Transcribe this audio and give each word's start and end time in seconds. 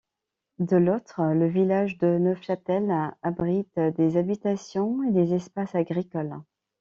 De 0.57 0.77
l'autre, 0.77 1.21
le 1.25 1.45
village 1.47 1.99
de 1.99 2.17
Neufchâtel 2.17 2.91
abrite 3.21 3.79
des 3.79 4.17
habitations 4.17 5.03
et 5.03 5.11
des 5.11 5.35
espaces 5.35 5.75
agricoles. 5.75 6.39